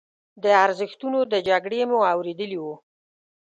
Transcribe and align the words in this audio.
د 0.43 0.45
ارزښتونو 0.65 1.19
د 1.31 1.33
جګړې 1.49 1.79
مو 1.89 1.99
اورېدلي 2.13 2.57
وو. 2.63 2.75